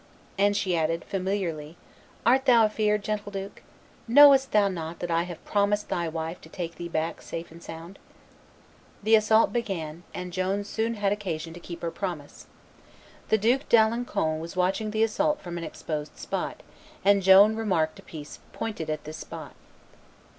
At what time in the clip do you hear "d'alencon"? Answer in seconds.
13.69-14.39